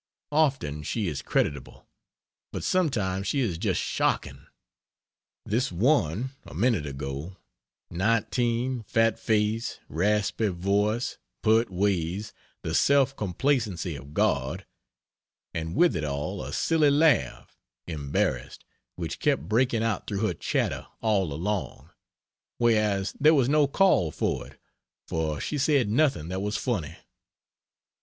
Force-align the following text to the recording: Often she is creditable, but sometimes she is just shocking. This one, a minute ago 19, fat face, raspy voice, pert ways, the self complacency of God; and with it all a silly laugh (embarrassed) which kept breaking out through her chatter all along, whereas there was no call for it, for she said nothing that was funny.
Often 0.31 0.81
she 0.81 1.07
is 1.07 1.21
creditable, 1.21 1.87
but 2.51 2.63
sometimes 2.63 3.27
she 3.27 3.39
is 3.41 3.59
just 3.59 3.79
shocking. 3.79 4.47
This 5.45 5.71
one, 5.71 6.31
a 6.43 6.55
minute 6.55 6.87
ago 6.87 7.37
19, 7.91 8.81
fat 8.81 9.19
face, 9.19 9.77
raspy 9.87 10.47
voice, 10.47 11.19
pert 11.43 11.69
ways, 11.69 12.33
the 12.63 12.73
self 12.73 13.15
complacency 13.15 13.95
of 13.95 14.15
God; 14.15 14.65
and 15.53 15.75
with 15.75 15.95
it 15.95 16.03
all 16.03 16.43
a 16.43 16.51
silly 16.51 16.89
laugh 16.89 17.55
(embarrassed) 17.85 18.65
which 18.95 19.19
kept 19.19 19.43
breaking 19.47 19.83
out 19.83 20.07
through 20.07 20.21
her 20.25 20.33
chatter 20.33 20.87
all 21.01 21.31
along, 21.31 21.91
whereas 22.57 23.13
there 23.19 23.35
was 23.35 23.47
no 23.47 23.67
call 23.67 24.09
for 24.09 24.47
it, 24.47 24.59
for 25.07 25.39
she 25.39 25.59
said 25.59 25.89
nothing 25.89 26.27
that 26.29 26.41
was 26.41 26.57
funny. 26.57 26.95